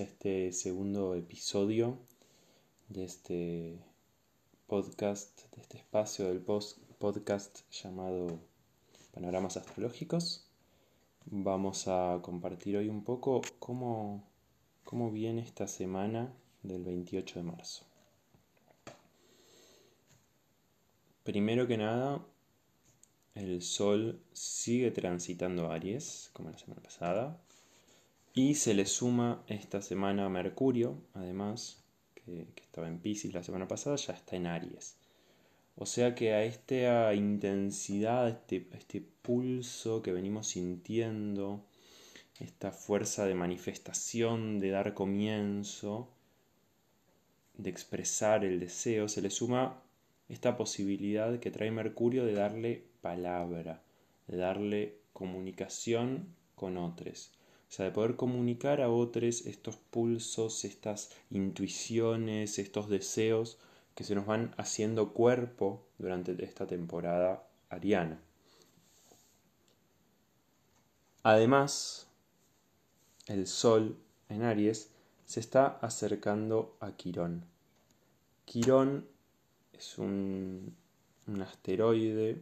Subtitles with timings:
[0.00, 1.98] este segundo episodio
[2.88, 3.78] de este
[4.66, 8.38] podcast, de este espacio del podcast llamado
[9.12, 10.46] Panoramas Astrológicos.
[11.26, 14.24] Vamos a compartir hoy un poco cómo,
[14.84, 16.32] cómo viene esta semana
[16.62, 17.84] del 28 de marzo.
[21.24, 22.24] Primero que nada,
[23.34, 27.38] el Sol sigue transitando Aries, como la semana pasada,
[28.34, 31.82] y se le suma esta semana Mercurio, además,
[32.14, 34.96] que, estaba en Pisces la semana pasada, ya está en Aries.
[35.76, 41.66] O sea que a esta intensidad, a este, este pulso que venimos sintiendo,
[42.40, 46.08] esta fuerza de manifestación, de dar comienzo,
[47.54, 49.82] de expresar el deseo, se le suma
[50.28, 53.82] esta posibilidad que trae Mercurio de darle palabra,
[54.26, 57.32] de darle comunicación con otros.
[57.72, 63.56] O sea, de poder comunicar a otros estos pulsos, estas intuiciones, estos deseos
[63.94, 68.20] que se nos van haciendo cuerpo durante esta temporada ariana.
[71.22, 72.08] Además,
[73.26, 73.96] el Sol
[74.28, 74.90] en Aries
[75.24, 77.42] se está acercando a Quirón.
[78.44, 79.08] Quirón
[79.72, 80.76] es un,
[81.26, 82.38] un asteroide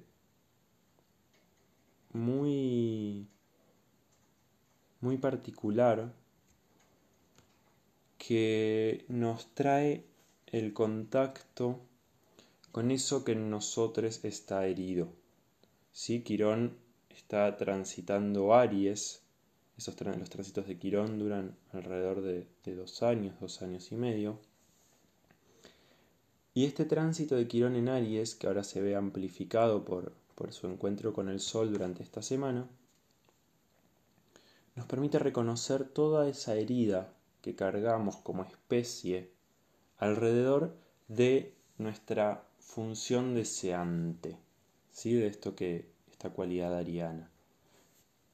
[2.15, 3.29] muy
[5.01, 6.13] muy particular
[8.19, 10.05] que nos trae
[10.47, 11.81] el contacto
[12.73, 15.09] con eso que en nosotros está herido.
[15.93, 16.23] ¿Sí?
[16.23, 16.77] Quirón
[17.11, 19.23] está transitando Aries,
[19.77, 24.39] esos los tránsitos de Quirón duran alrededor de, dos años, dos años y medio.
[26.53, 30.67] Y este tránsito de Quirón en Aries, que ahora se ve amplificado por, por su
[30.67, 32.69] encuentro con el Sol durante esta semana,
[34.81, 39.31] nos permite reconocer toda esa herida que cargamos como especie
[39.99, 40.75] alrededor
[41.07, 44.39] de nuestra función deseante,
[44.91, 45.13] ¿sí?
[45.13, 47.31] de esto que esta cualidad ariana.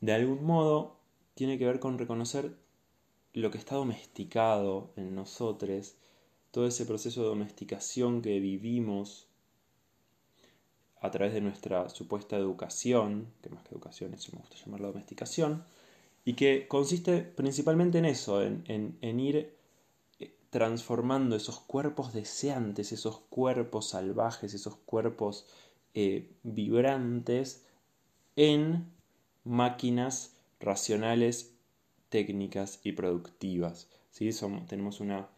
[0.00, 1.00] De algún modo
[1.34, 2.54] tiene que ver con reconocer
[3.32, 5.96] lo que está domesticado en nosotros,
[6.52, 9.26] todo ese proceso de domesticación que vivimos
[11.00, 15.64] a través de nuestra supuesta educación, que más que educación eso me gusta llamarla domesticación,
[16.26, 19.54] y que consiste principalmente en eso, en, ir
[20.18, 25.46] eh, transformando esos cuerpos deseantes, esos cuerpos salvajes, esos cuerpos
[25.94, 27.64] eh, vibrantes
[28.34, 28.92] en
[29.44, 31.54] máquinas racionales,
[32.08, 33.88] técnicas y productivas.
[34.10, 34.30] ¿sí?
[34.66, 35.28] tenemos una,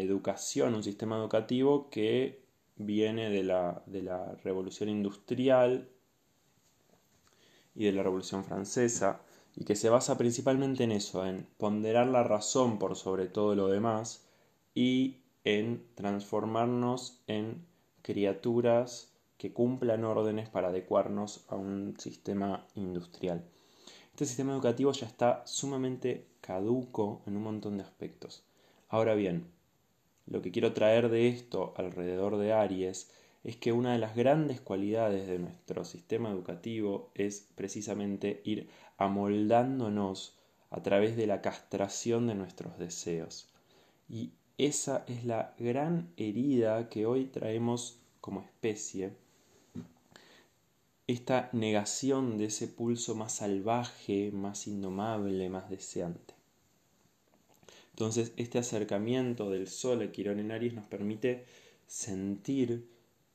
[0.00, 2.42] educación, un sistema educativo que
[2.74, 5.88] viene de la revolución industrial
[7.76, 9.20] y de la revolución francesa,
[9.56, 13.68] y que se basa principalmente en eso, en ponderar la razón por sobre todo lo
[13.68, 14.24] demás
[14.74, 17.64] y en transformarnos en
[18.02, 23.42] criaturas que cumplan órdenes para adecuarnos a un sistema industrial.
[24.12, 28.44] Este sistema educativo ya está sumamente caduco en un montón de aspectos.
[28.88, 29.46] Ahora bien,
[30.26, 33.10] lo que quiero traer de esto alrededor de Aries
[33.42, 38.68] es que una de las grandes cualidades de nuestro sistema educativo es precisamente ir
[39.00, 40.38] amoldándonos
[40.70, 43.48] a través de la castración de nuestros deseos.
[44.08, 49.16] Y esa es la gran herida que hoy traemos como especie,
[51.06, 56.34] esta negación de ese pulso más salvaje, más indomable, más deseante.
[57.92, 61.46] Entonces, este acercamiento del Sol a Quirón en Aries nos permite
[61.86, 62.86] sentir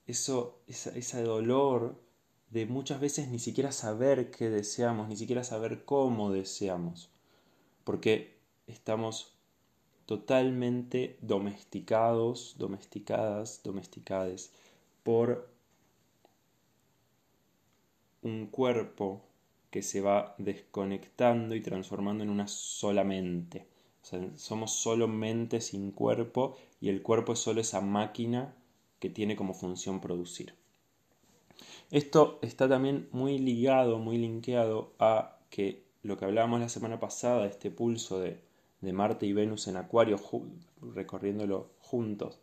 [0.05, 2.04] eso, ese dolor
[2.55, 7.11] de muchas veces ni siquiera saber qué deseamos, ni siquiera saber cómo deseamos,
[7.83, 9.35] porque estamos
[10.05, 14.53] totalmente domesticados, domesticadas, domesticades
[15.03, 15.49] por
[18.21, 19.21] un cuerpo
[19.69, 23.67] que se va desconectando y transformando en una sola mente.
[24.37, 28.55] somos solo mente sin cuerpo y el cuerpo es solo esa máquina
[28.99, 30.55] que tiene como función producir.
[31.91, 37.45] Esto está también muy ligado, muy linkeado a que lo que hablábamos la semana pasada,
[37.45, 38.43] este pulso de,
[38.81, 40.19] Marte y Venus en Acuario,
[40.93, 42.39] recorriéndolo juntos,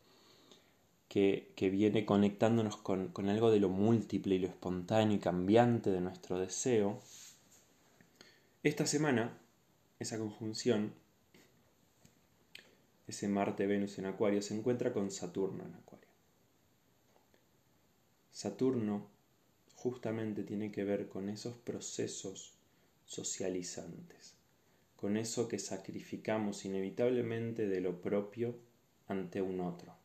[1.08, 6.00] que, viene conectándonos con, con algo de lo múltiple y lo espontáneo y cambiante de
[6.00, 6.98] nuestro deseo.
[8.64, 9.38] Esta semana,
[10.00, 10.94] esa conjunción,
[13.06, 16.08] ese Marte-Venus en Acuario, se encuentra con Saturno en Acuario.
[18.32, 19.12] Saturno
[19.82, 22.54] justamente tiene que ver con esos procesos
[23.04, 24.34] socializantes,
[24.94, 28.54] con eso que sacrificamos inevitablemente de lo propio
[29.08, 29.96] ante un otro.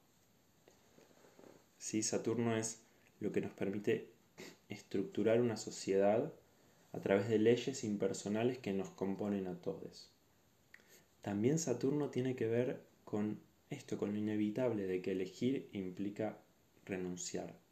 [1.78, 2.02] ¿Sí?
[2.02, 2.82] Saturno es
[3.20, 4.10] lo que nos permite
[4.68, 6.34] estructurar una sociedad
[6.92, 10.10] a través de leyes impersonales que nos componen a todos.
[11.22, 13.40] También Saturno tiene que ver con
[13.70, 16.40] esto, con lo inevitable de que elegir implica
[16.84, 17.67] renunciar.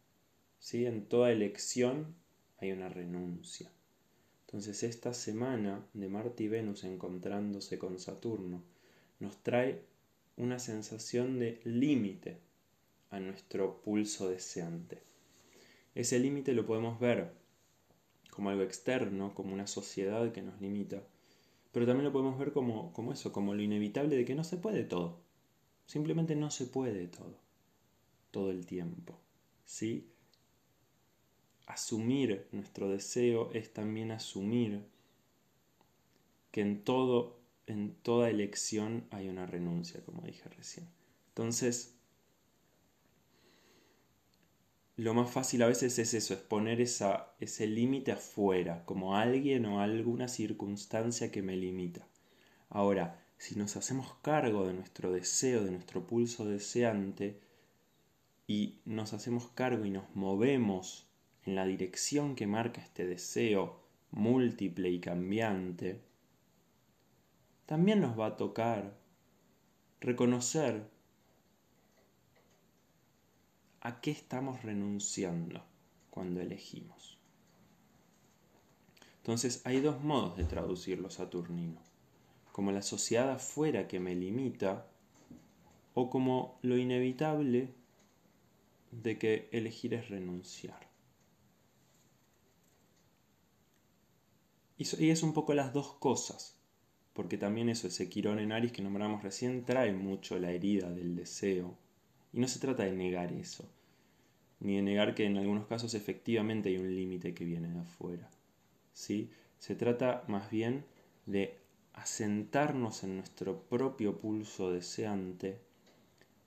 [0.59, 0.85] ¿Sí?
[0.85, 2.15] En toda elección
[2.57, 3.71] hay una renuncia.
[4.45, 8.63] Entonces esta semana de Marte y Venus encontrándose con Saturno
[9.19, 9.81] nos trae
[10.37, 12.37] una sensación de límite
[13.09, 15.01] a nuestro pulso deseante.
[15.93, 17.33] Ese límite lo podemos ver
[18.29, 21.01] como algo externo, como una sociedad que nos limita,
[21.71, 24.57] pero también lo podemos ver como, como eso, como lo inevitable de que no se
[24.57, 25.19] puede todo.
[25.85, 27.37] Simplemente no se puede todo,
[28.31, 29.19] todo el tiempo.
[29.65, 30.09] ¿Sí?
[31.65, 34.85] Asumir nuestro deseo es también asumir
[36.51, 40.87] que en todo, en toda elección hay una renuncia, como dije recién.
[41.29, 41.95] Entonces,
[44.97, 49.65] lo más fácil a veces es eso, es poner esa, ese límite afuera, como alguien
[49.65, 52.07] o alguna circunstancia que me limita.
[52.69, 57.41] Ahora, si nos hacemos cargo de nuestro deseo, de nuestro pulso deseante,
[58.47, 61.07] y nos hacemos cargo y nos movemos
[61.45, 63.79] en la dirección que marca este deseo
[64.11, 66.01] múltiple y cambiante,
[67.65, 68.95] también nos va a tocar
[69.99, 70.87] reconocer
[73.81, 75.63] a qué estamos renunciando
[76.09, 77.17] cuando elegimos.
[79.17, 81.81] Entonces hay dos modos de traducir lo saturnino,
[82.51, 84.87] como la sociedad afuera que me limita
[85.93, 87.73] o como lo inevitable
[88.91, 90.84] de que elegir es renunciar.
[94.77, 96.57] Y es un poco las dos cosas,
[97.13, 101.15] porque también eso, ese Quirón en Aries que nombramos recién, trae mucho la herida del
[101.15, 101.77] deseo.
[102.33, 103.69] Y no se trata de negar eso,
[104.59, 108.29] ni de negar que en algunos casos efectivamente hay un límite que viene de afuera.
[108.91, 109.29] ¿sí?
[109.59, 110.83] Se trata más bien
[111.25, 111.57] de
[111.93, 115.59] asentarnos en nuestro propio pulso deseante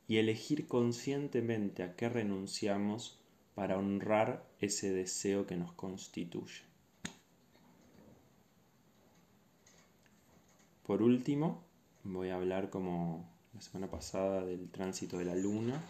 [0.07, 3.19] y elegir conscientemente a qué renunciamos
[3.55, 6.68] para honrar ese deseo que nos constituye.
[10.89, 11.63] Por último,
[12.03, 15.83] voy a hablar como la semana pasada del tránsito de la luna,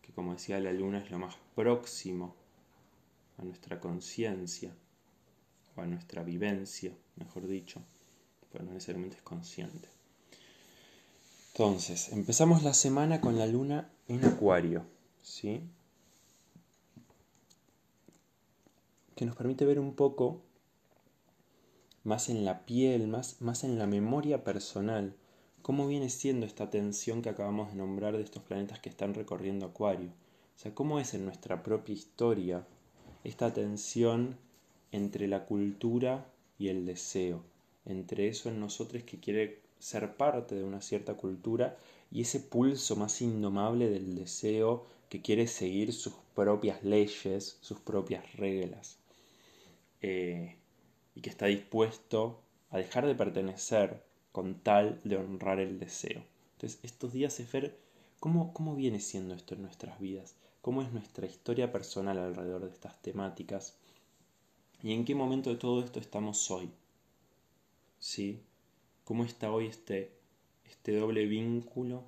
[0.00, 2.34] que como decía la luna es lo más próximo
[3.36, 4.74] a nuestra conciencia,
[5.76, 7.82] o a nuestra vivencia, mejor dicho,
[8.50, 9.90] pero no necesariamente es consciente.
[11.52, 14.86] Entonces, empezamos la semana con la luna en acuario,
[15.20, 15.60] ¿sí?
[19.14, 20.40] Que nos permite ver un poco
[22.04, 25.14] más en la piel, más, más en la memoria personal,
[25.62, 29.66] cómo viene siendo esta tensión que acabamos de nombrar de estos planetas que están recorriendo
[29.66, 30.08] Acuario.
[30.56, 32.66] O sea, cómo es en nuestra propia historia
[33.24, 34.36] esta tensión
[34.90, 36.26] entre la cultura
[36.58, 37.42] y el deseo,
[37.86, 41.76] entre eso en nosotros que quiere ser parte de una cierta cultura
[42.10, 48.36] y ese pulso más indomable del deseo que quiere seguir sus propias leyes, sus propias
[48.36, 48.98] reglas.
[50.00, 50.56] Eh,
[51.14, 52.40] y que está dispuesto
[52.70, 54.02] a dejar de pertenecer
[54.32, 56.24] con tal de honrar el deseo.
[56.54, 57.78] Entonces, estos días es ver
[58.18, 62.70] cómo, cómo viene siendo esto en nuestras vidas, cómo es nuestra historia personal alrededor de
[62.70, 63.76] estas temáticas
[64.82, 66.70] y en qué momento de todo esto estamos hoy.
[67.98, 68.42] ¿Sí?
[69.04, 70.12] ¿Cómo está hoy este,
[70.64, 72.04] este doble vínculo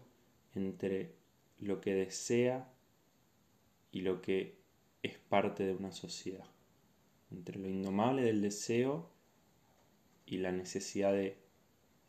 [0.54, 1.14] entre
[1.61, 2.68] lo que desea
[3.92, 4.56] y lo que
[5.02, 6.53] es parte de una sociedad?
[7.35, 9.09] Entre lo indomable del deseo
[10.26, 11.37] y la necesidad de,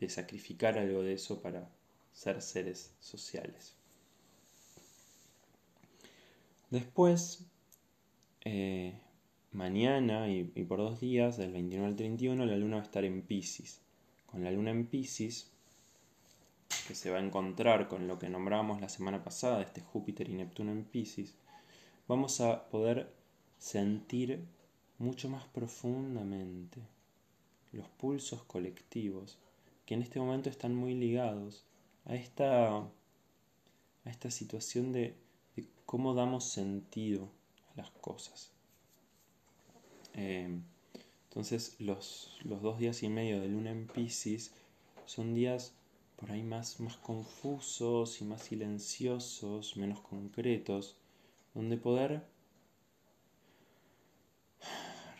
[0.07, 1.67] sacrificar algo de eso para
[2.13, 3.73] ser seres sociales.
[6.69, 7.43] Después,
[8.43, 8.93] eh,
[9.51, 13.23] mañana y, por dos días, del 29 al 31, la luna va a estar en
[13.23, 13.81] Pisces.
[14.27, 15.49] Con la luna en Pisces,
[16.87, 20.35] que se va a encontrar con lo que nombramos la semana pasada, este Júpiter y
[20.35, 21.33] Neptuno en Pisces,
[22.07, 23.11] vamos a poder
[23.57, 24.45] sentir
[24.97, 26.79] mucho más profundamente
[27.71, 29.37] los pulsos colectivos
[29.85, 31.63] que en este momento están muy ligados
[32.05, 32.89] a esta, a
[34.05, 35.15] esta situación de,
[35.85, 37.29] cómo damos sentido
[37.73, 38.51] a las cosas.
[40.15, 40.49] Eh,
[41.29, 44.51] entonces los, los, dos días y medio de luna en Pisces
[45.05, 45.75] son días
[46.15, 50.95] por ahí más, más confusos y más silenciosos, menos concretos,
[51.53, 52.25] donde poder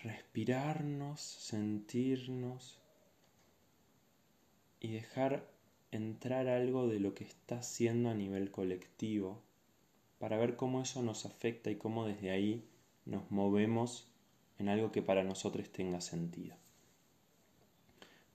[0.06, 2.80] respirarnos, sentirnos
[4.80, 5.50] y dejar
[5.92, 9.42] entrar algo de lo que está haciendo a nivel colectivo
[10.20, 12.64] para ver cómo eso nos afecta y cómo desde ahí
[13.06, 14.08] nos movemos
[14.60, 16.56] en algo que para nosotros tenga sentido.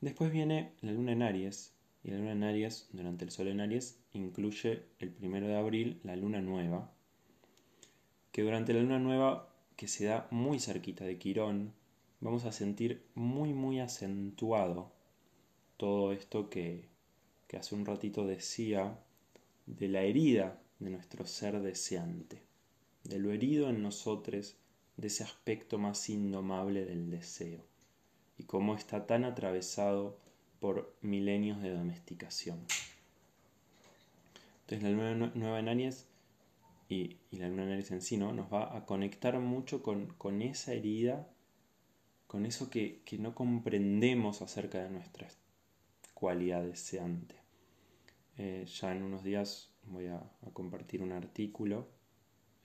[0.00, 3.60] Después viene la luna en Aries, y la luna en Aries, durante el sol en
[3.60, 6.90] Aries, incluye el primero de abril la luna nueva,
[8.32, 9.49] que durante la luna nueva,
[9.80, 11.72] que se da muy cerquita de Quirón,
[12.20, 14.92] vamos a sentir muy, muy acentuado
[15.78, 16.84] todo esto que,
[17.48, 18.98] que hace un ratito decía
[19.64, 22.42] de la herida de nuestro ser deseante,
[23.04, 24.58] de lo herido en nosotros,
[24.98, 27.64] de ese aspecto más indomable del deseo,
[28.36, 30.18] y cómo está tan atravesado
[30.58, 32.66] por milenios de domesticación.
[34.66, 35.68] Entonces la nueva en
[36.90, 38.32] Y, la luna en Aries en sí ¿no?
[38.32, 41.32] nos va a conectar mucho con, con esa herida,
[42.26, 45.28] con eso que, que, no comprendemos acerca de nuestra
[46.12, 47.36] cualidad deseante.
[48.36, 51.88] Eh, ya en unos días voy a, compartir un artículo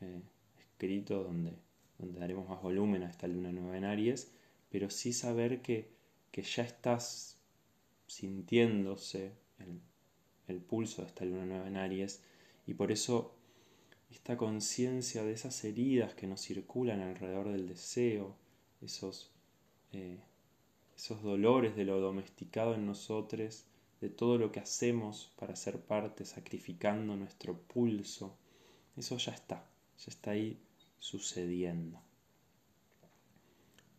[0.01, 0.21] eh,
[0.59, 1.53] escrito donde,
[1.97, 4.31] donde daremos más volumen a esta luna nueva en Aries,
[4.69, 5.89] pero sí saber que,
[6.31, 7.39] que ya estás
[8.07, 9.33] sintiéndose
[10.47, 12.23] el, pulso de esta luna nueva en Aries
[12.67, 13.35] y por eso
[14.15, 18.35] esta conciencia de esas heridas que nos circulan alrededor del deseo,
[18.81, 19.29] esos,
[19.91, 20.19] eh,
[20.95, 23.65] esos dolores de lo domesticado en nosotros,
[23.99, 28.37] de todo lo que hacemos para ser parte, sacrificando nuestro pulso,
[28.95, 29.67] eso ya está,
[29.97, 30.57] ya está ahí
[30.97, 31.99] sucediendo.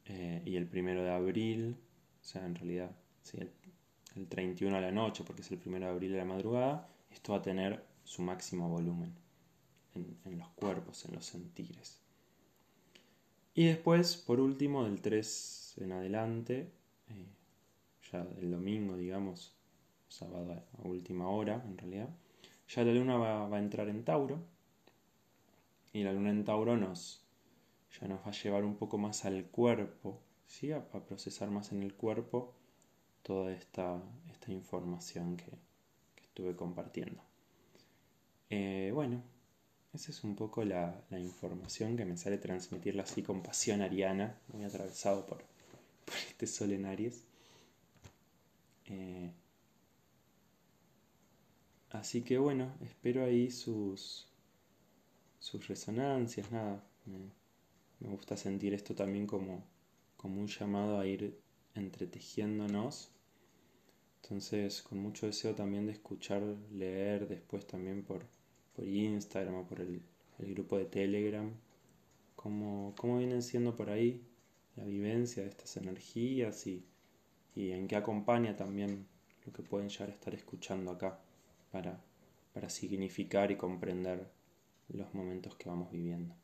[0.06, 1.76] Eh, y el primero de abril,
[2.22, 2.90] o sea, en realidad,
[3.22, 3.38] sí,
[4.16, 7.32] el 31 a la noche, porque es el 1 de abril de la madrugada, esto
[7.32, 9.25] va a tener su máximo volumen
[9.96, 12.00] en, los cuerpos, en los sentires.
[13.54, 16.70] Y después, por último, del 3 en adelante,
[17.08, 17.26] eh,
[18.12, 19.54] ya el domingo, digamos,
[20.08, 22.08] sábado a última hora, en realidad,
[22.68, 24.38] ya la luna va, a entrar en Tauro.
[25.92, 27.24] Y la luna en Tauro nos,
[27.98, 30.72] ya nos va a llevar un poco más al cuerpo, ¿sí?
[30.72, 32.54] a procesar más en el cuerpo
[33.22, 34.00] toda esta,
[34.30, 35.50] esta información que,
[36.22, 37.22] estuve compartiendo.
[38.50, 39.22] Eh, bueno,
[39.96, 44.64] esa es un poco la, información que me sale transmitirla así con pasión ariana, muy
[44.64, 45.44] atravesado por,
[46.28, 47.24] este sol en Aries.
[48.86, 49.32] Eh,
[51.90, 54.28] así que bueno, espero ahí sus,
[55.40, 56.82] sus resonancias, nada.
[57.06, 59.64] Me, gusta sentir esto también como,
[60.16, 61.40] como un llamado a ir
[61.74, 63.10] entretejiéndonos
[64.28, 68.26] entonces, con mucho deseo también de escuchar, leer después también por,
[68.76, 70.02] por Instagram o por el,
[70.38, 71.50] grupo de Telegram,
[72.36, 74.22] cómo, cómo, vienen siendo por ahí
[74.76, 76.84] la vivencia de estas energías y,
[77.54, 79.06] y, en qué acompaña también
[79.46, 81.18] lo que pueden llegar a estar escuchando acá
[81.72, 82.04] para,
[82.52, 84.30] para significar y comprender
[84.88, 86.34] los momentos que vamos viviendo.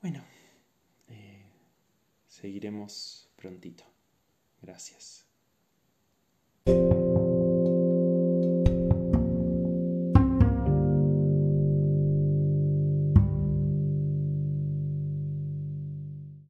[0.00, 0.24] Bueno,
[1.08, 1.44] eh,
[2.26, 3.84] seguiremos prontito.
[4.62, 5.31] Gracias.